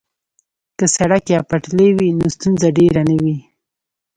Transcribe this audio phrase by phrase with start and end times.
[0.77, 3.37] که سړک یا پټلۍ وي نو ستونزه ډیره نه وي